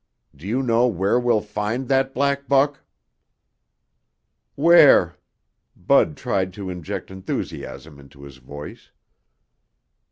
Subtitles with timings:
[0.35, 2.83] Do you know where we'll find that black buck?"
[4.55, 5.15] "Where?"
[5.75, 8.89] Bud tried to inject enthusiasm into his voice.